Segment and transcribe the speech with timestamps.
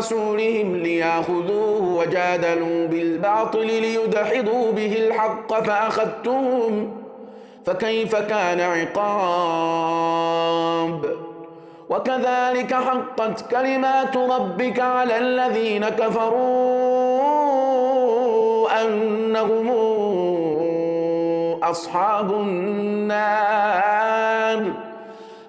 [0.00, 6.96] برسولهم ليأخذوه وجادلوا بالباطل ليدحضوا به الحق فأخذتهم
[7.66, 9.80] فكيف كان عقاب؟
[11.90, 16.40] وكذلك حقت كلمات ربك على الذين كفروا
[18.82, 19.70] أنهم
[21.62, 23.30] أصحاب النار.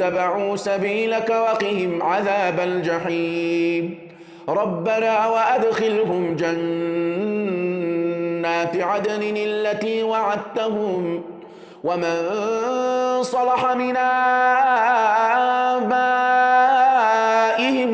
[0.00, 3.98] واتبعوا سبيلك وقهم عذاب الجحيم.
[4.48, 6.56] ربنا وأدخلهم جنات
[8.76, 11.22] عدن التي وعدتهم
[11.84, 12.16] ومن
[13.22, 14.40] صلح من آبائهم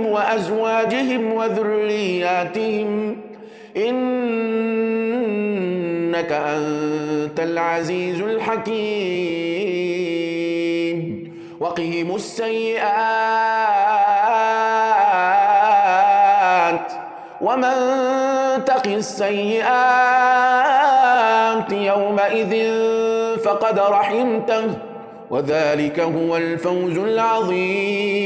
[0.07, 3.17] وأزواجهم وذرياتهم.
[3.77, 4.73] إنك
[6.33, 9.52] أنت العزيز الحكيم.
[11.63, 12.83] وقهم السيئات
[17.41, 17.77] ومن
[18.67, 19.73] تق السيئات
[21.73, 22.53] يومئذ
[23.45, 24.65] فقد رحمته
[25.31, 28.23] وذلك هو الفوز العظيم.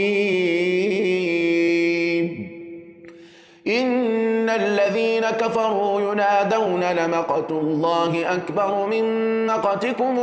[3.66, 10.18] إن الذين كفروا ينادون لمقت الله أكبر من مقتكم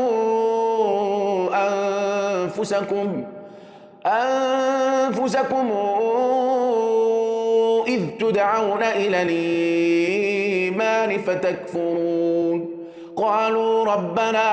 [2.44, 3.24] أنفسكم.
[4.06, 5.72] أنفسكم
[7.88, 12.70] إذ تدعون إلى الإيمان فتكفرون.
[13.16, 14.50] قالوا ربنا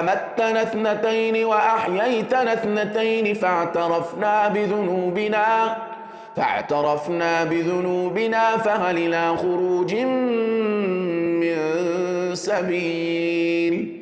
[0.00, 5.76] أمتنا اثنتين وأحييتنا اثنتين فاعترفنا بذنوبنا
[6.36, 9.94] فاعترفنا بذنوبنا فهل إلى خروج
[11.42, 11.54] من
[12.34, 14.01] سبيل؟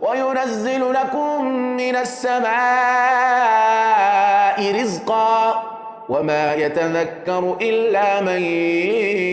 [0.00, 1.44] وينزل لكم
[1.76, 2.48] من السماء
[4.80, 5.62] رزقا
[6.08, 8.42] وما يتذكر إلا من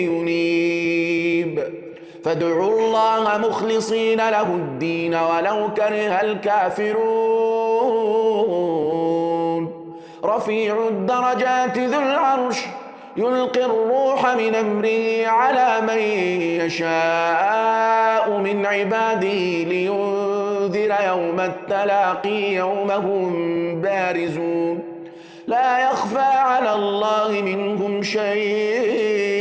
[0.09, 1.63] ينيب.
[2.25, 7.35] فادعوا الله مخلصين له الدين ولو كره الكافرون.
[10.25, 12.61] رفيع الدرجات ذو العرش
[13.17, 15.97] يلقي الروح من أمره على من
[16.65, 20.14] يشاء من عباده لينذر
[20.75, 23.31] يوم التلاقي يوم هم
[23.81, 24.83] بارزون.
[25.47, 29.35] لا يخفى على الله منهم شيء.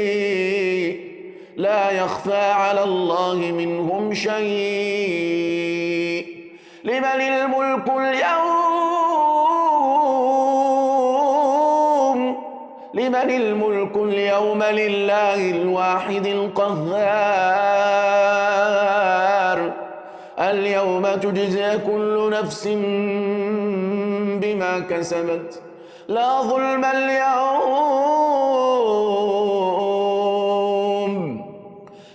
[1.56, 4.35] لا يخفى على الله منهم شيء.
[6.85, 8.75] لمن الملك اليوم؟
[12.94, 17.84] لمن الملك اليوم لله الواحد القهار.
[20.50, 22.69] اليوم تجزى كل نفس
[24.43, 25.61] بما كسبت.
[26.08, 27.44] لا ظلم اليوم.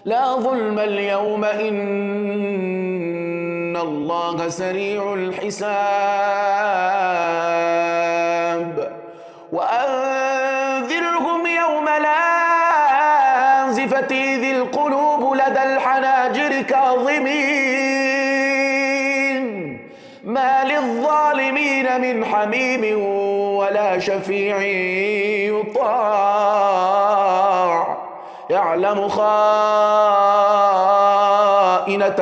[0.06, 1.44] لا ظلم اليوم.
[1.46, 1.78] إن
[3.78, 6.59] الله سريع الحساب.
[21.98, 23.02] من حميم
[23.56, 24.62] ولا شفيع
[25.58, 26.90] يطاع.
[28.50, 29.30] يعلم خائنة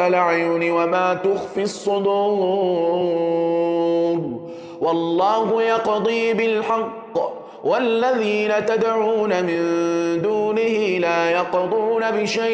[0.08, 2.08] العيون وما تخفي الصدور.
[4.82, 7.38] والله يقضي بالحق.
[7.64, 9.62] والذين تدعون من
[10.22, 12.48] دونه لا يقضون بشيء.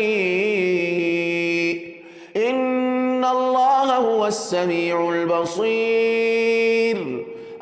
[2.35, 6.62] إن الله هو السميع البصير.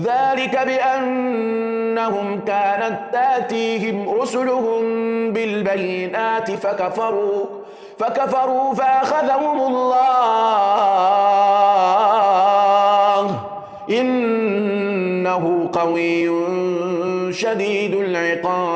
[0.00, 4.82] ذلك بأنهم كانت تأتيهم رسلهم
[5.32, 7.44] بالبينات فكفروا
[7.98, 9.96] فكفروا فأخذهم الله.
[13.90, 16.30] إنه قوي
[17.32, 18.75] شديد العقاب.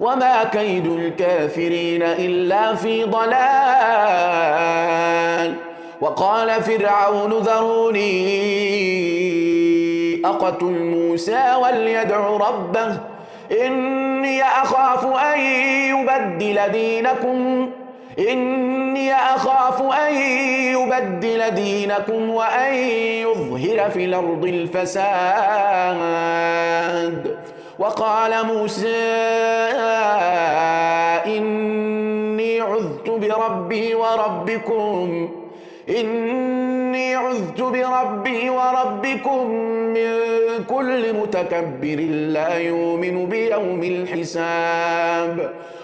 [0.00, 4.40] وما كيد الكافرين إلا في ضلال.
[6.00, 8.10] وقال فرعون ذروني
[10.24, 12.98] أقتل موسى وليدع ربه
[13.66, 15.40] إني أخاف أن
[15.90, 17.70] يبدل دينكم
[18.18, 20.14] إني أخاف أن
[20.74, 22.74] يبدل دينكم وأن
[23.24, 25.10] يظهر في الأرض الفساد.
[27.78, 28.86] وقال موسى
[31.26, 35.28] إني عذت بربي وربكم
[35.88, 39.46] إني عذت بربي وربكم
[39.94, 40.10] من
[40.68, 45.54] كل متكبر لا يؤمن بيوم الحساب.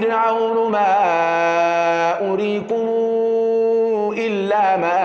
[0.00, 0.90] فرعون ما
[2.32, 2.88] أريكم
[4.18, 5.00] إلا ما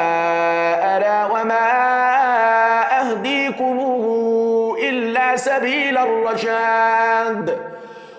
[0.95, 1.69] أرى وما
[3.01, 3.79] أهديكم
[4.83, 7.57] إلا سبيل الرشاد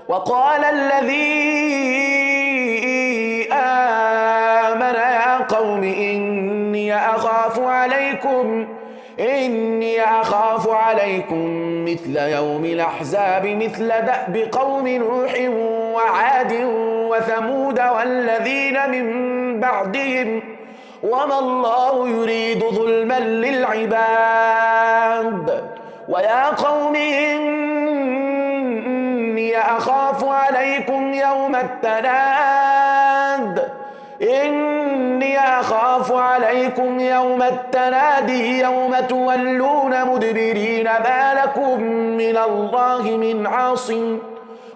[0.09, 1.41] وقال الذي
[3.53, 8.67] آمن يا قوم إني أخاف عليكم
[9.21, 11.45] إني أخاف عليكم
[11.85, 15.33] مثل يوم الأحزاب مثل دأب قوم نوح
[15.95, 16.53] وعاد
[17.11, 19.07] وثمود والذين من
[19.61, 20.43] بعدهم
[21.03, 24.51] وما الله يريد ظلما للعباد.
[26.09, 27.61] ويا قوم إني
[29.59, 32.91] أخاف عليكم يوم التناد.
[34.23, 41.83] إني أخاف عليكم يوم التنادي يوم تولون مدبرين ما لكم
[42.23, 44.19] من الله من عاصم.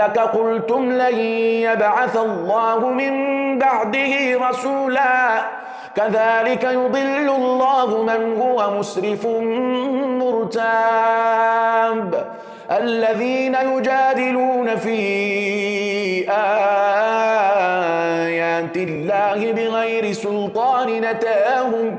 [0.00, 1.18] هلك قلتم لن
[1.68, 3.12] يبعث الله من
[3.58, 5.40] بعده رسولا.
[5.96, 9.26] كذلك يضل الله من هو مسرف
[10.22, 12.10] مرتاب.
[12.70, 15.00] الذين يجادلون في
[18.30, 21.98] آيات الله بغير سلطان نتاهم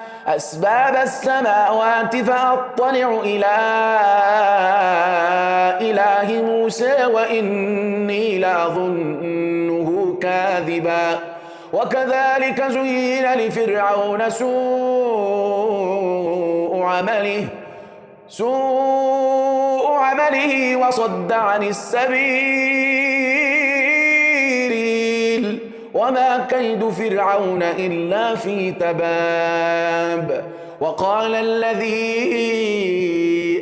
[0.35, 3.55] أسباب السماوات فأطلع إلى
[5.81, 11.19] إله موسى وإني لأظنه كاذبا.
[11.73, 14.51] وكذلك زين لفرعون سوء
[16.83, 17.47] عمله
[18.29, 23.10] سوء عمله وصد عن السبيل.
[26.01, 30.43] وما كيد فرعون إلا في تباب
[30.79, 32.01] وقال الذي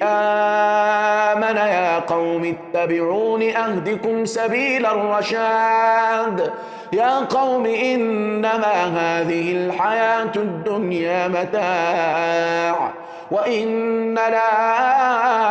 [0.03, 6.51] آمن يا قوم اتبعون أهدكم سبيل الرشاد
[6.93, 12.91] يا قوم إنما هذه الحياة الدنيا متاع
[13.31, 15.50] وإن الآخرة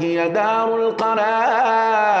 [0.00, 2.20] هي دار القرار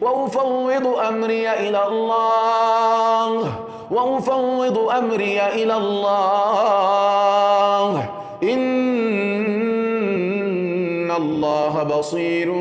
[0.00, 3.52] وأفوض أمري إلى الله.
[3.90, 6.78] وأفوض أمري إلى الله.
[8.42, 8.58] إن
[11.10, 12.52] الله بصير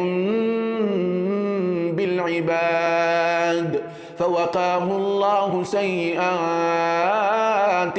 [1.95, 3.81] بالعباد.
[4.19, 6.27] فوقاه الله سيئات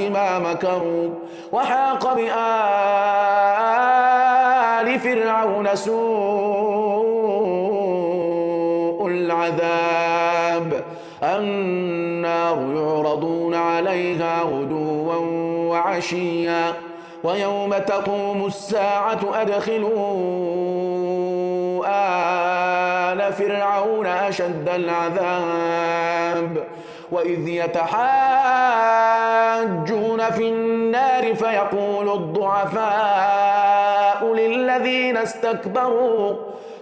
[0.00, 1.10] ما مكروا.
[1.52, 2.28] وحاق بآل
[5.00, 6.87] فرعون سوء
[9.48, 10.84] العذاب.
[11.22, 15.14] النار يعرضون عليها غدوا
[15.70, 16.72] وعشيا.
[17.24, 19.88] ويوم تقوم الساعة أدخلوا
[21.86, 26.64] آل فرعون أشد العذاب.
[27.12, 27.90] وإذ يتحاجون
[30.30, 33.58] في النار فيقول الضعفاء
[34.34, 36.36] للذين استكبروا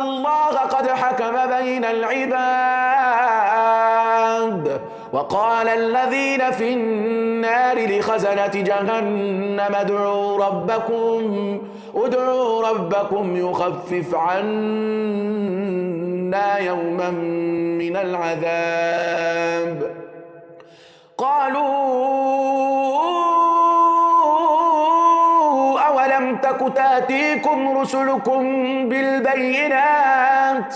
[0.00, 2.40] الله قد حكم بين العباد.
[5.12, 11.60] وقال الذين في النار لخزنة جهنم ادعوا ربكم
[11.94, 15.38] ادعوا ربكم يخفف عنا
[16.58, 17.10] يوما
[17.80, 19.90] من العذاب.
[21.18, 21.70] قالوا
[26.50, 28.42] تك تاتيكم رسلكم
[28.88, 30.74] بالبينات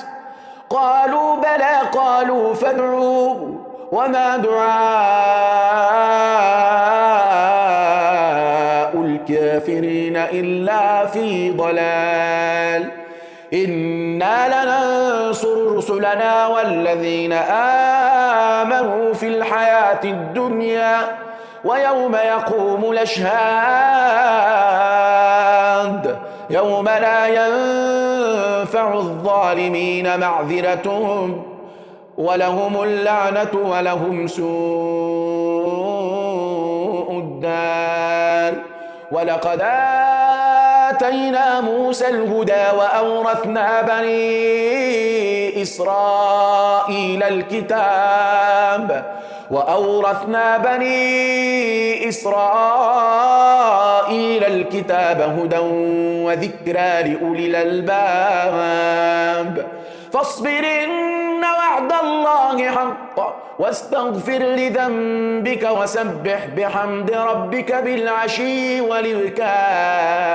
[0.70, 3.34] قالوا بلى قالوا فادعوا
[3.92, 4.64] وما دعاء
[8.96, 12.90] الكافرين إلا في ضلال
[13.54, 17.32] إنا لننصر رسلنا والذين
[18.62, 21.16] آمنوا في الحياة الدنيا
[21.64, 24.34] ويوم يقوم الأشهاد
[26.50, 31.42] يوم لا ينفع الظالمين معذرتهم
[32.18, 34.44] ولهم اللعنة ولهم سوء
[37.10, 38.54] الدار.
[39.12, 39.60] ولقد
[40.90, 49.04] آتينا موسى الهدى وأورثنا بني إسرائيل الكتاب
[49.50, 52.44] وأورثنا بني إسرائيل
[54.44, 55.58] الكتاب هدى
[56.24, 59.04] وذكرى لأولي الألباب.
[60.12, 63.18] فاصبر إن وعد الله حق
[63.58, 70.34] واستغفر لذنبك وسبح بحمد ربك بالعشي والإبكار.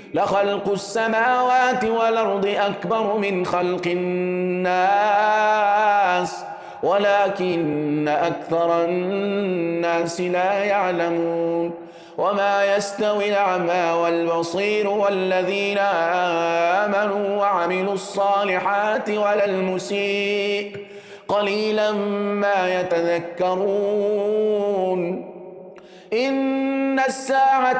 [0.13, 4.85] لخلق السماوات والأرض أكبر من خلق الناس
[6.83, 11.71] ولكن أكثر الناس لا يعلمون.
[12.17, 20.77] وما يستوي الأعمى والبصير والذين آمنوا وعملوا الصالحات ولا المسيء.
[21.27, 24.21] قليلا ما يتذكرون.
[26.13, 27.79] إن الساعة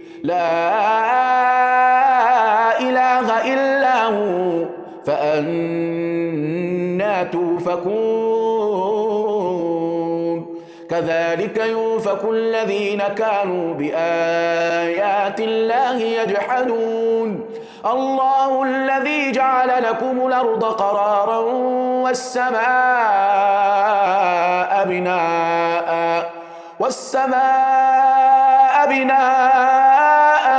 [0.23, 0.61] لا
[2.79, 4.65] إله إلا هو
[5.05, 6.43] فأنا
[7.23, 8.51] توفكون.
[10.89, 17.45] كذلك يوفك الذين كانوا بآيات الله يجحدون.
[17.85, 21.37] الله الذي جعل لكم الأرض قرارا
[22.03, 22.61] والسماء
[24.85, 26.31] بناء
[26.79, 30.00] والسماء بناء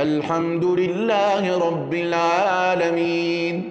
[0.00, 3.70] الحمد لله رب العالمين.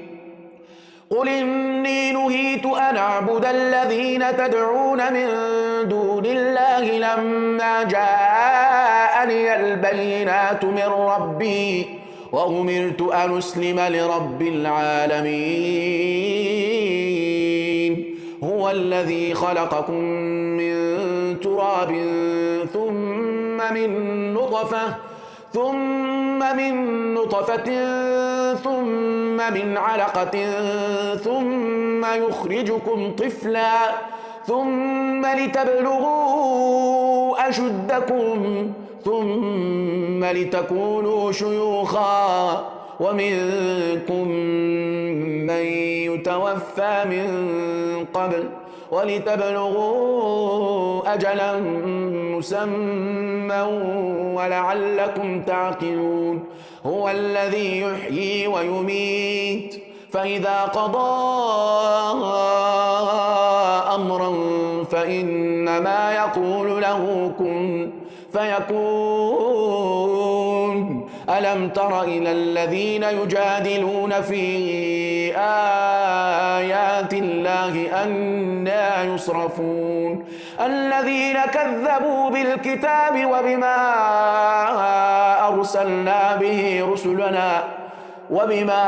[1.10, 5.28] قل إني نهيت أن أعبد الذين تدعون من
[5.90, 8.40] دون الله لما جاء
[9.20, 11.86] جاءني البينات من ربي
[12.32, 15.30] وأمرت أن أسلم لرب العالمين.
[18.44, 20.04] هو الذي خلقكم
[20.60, 20.76] من
[21.40, 21.92] تراب
[22.74, 24.96] ثم من نطفة
[25.54, 26.74] ثم من
[27.14, 27.70] نطفة
[28.54, 30.36] ثم من علقة
[31.16, 33.74] ثم يخرجكم طفلا
[34.48, 36.40] ثم لتبلغوا
[37.50, 38.72] أشدكم
[39.06, 42.66] ثم لتكونوا شيوخا.
[43.00, 44.28] ومنكم
[45.48, 45.66] من
[46.10, 47.28] يتوفى من
[48.14, 48.50] قبل.
[48.92, 50.00] ولتبلغوا
[51.14, 51.60] أجلا
[52.38, 53.62] مسمى
[54.36, 56.44] ولعلكم تعقلون.
[56.86, 59.84] هو الذي يحيي ويميت.
[60.12, 61.30] فإذا قضى
[63.96, 64.34] أمرا
[64.92, 67.90] فإنما يقول له كن
[68.34, 70.00] فيكون.
[71.30, 74.46] ألم تر إلى الذين يجادلون في
[75.38, 80.26] آيات الله أنا يصرفون.
[80.62, 83.78] الذين كذبوا بالكتاب وبما
[85.48, 87.64] أرسلنا به رسلنا
[88.32, 88.84] وبما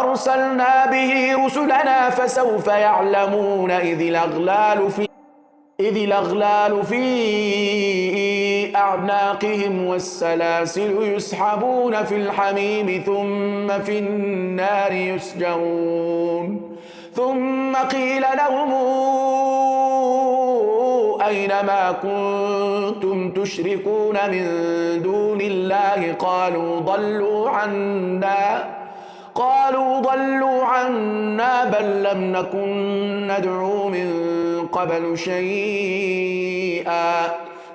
[0.00, 3.70] أرسلنا به رسلنا فسوف يعلمون.
[3.70, 5.08] إذ الأغلال في
[5.80, 7.04] إذ الأغلال في
[8.74, 16.76] أعناقهم والسلاسل يسحبون في الحميم ثم في النار يسجرون.
[17.14, 18.72] ثم قيل لهم
[21.26, 24.46] أين ما كنتم تشركون من
[25.02, 28.64] دون الله؟ قالوا ضلوا عنا.
[29.34, 34.12] قالوا ضلوا عنا بل لم نكن ندعو من
[34.72, 36.26] قبل شيئا.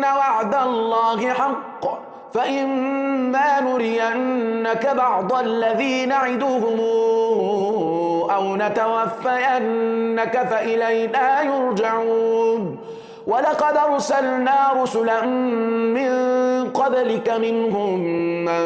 [0.00, 1.84] إن وعد الله حق
[2.34, 6.80] فإما نرينك بعض الذي نعدهم
[8.30, 12.78] أو نتوفينك فإلينا يرجعون.
[13.26, 15.26] ولقد أرسلنا رسلا
[15.96, 16.10] من
[16.70, 17.98] قبلك منهم
[18.44, 18.62] من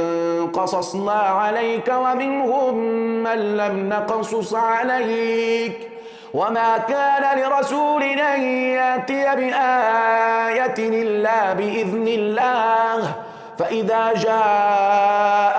[0.47, 2.75] قصصنا عليك ومنهم
[3.23, 5.93] من لم نقصص عليك.
[6.35, 13.14] وما كان لرسول أن يأتي بآية إلا بإذن الله
[13.59, 15.59] فإذا جاء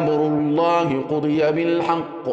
[0.00, 2.26] أمر الله قضي بالحق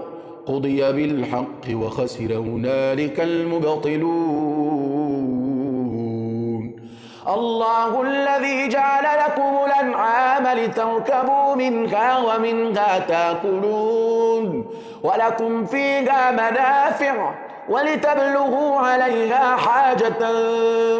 [0.47, 4.52] قضي بالحق وخسر هنالك المبطلون
[7.27, 14.65] الله الذي جعل لكم الأنعام لتركبوا منها ومنها تأكلون
[15.03, 17.31] ولكم فيها منافع
[17.69, 20.31] ولتبلغوا عليها حاجة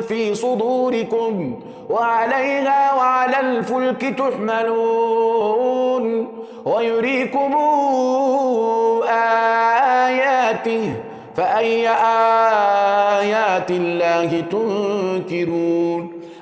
[0.02, 1.60] في صدوركم
[1.90, 6.04] وعليها وعلى الفلك تحملون
[6.66, 7.56] ويريكم
[9.10, 10.94] آياته
[11.38, 11.90] فأي
[13.20, 16.03] آيات الله تنكرون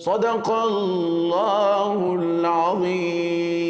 [0.00, 3.69] صدق الله العظيم.